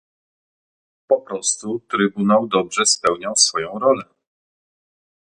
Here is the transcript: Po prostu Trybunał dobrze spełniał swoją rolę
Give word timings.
Po 1.07 1.21
prostu 1.21 1.79
Trybunał 1.79 2.47
dobrze 2.47 2.85
spełniał 2.85 3.35
swoją 3.35 3.79
rolę 3.79 4.03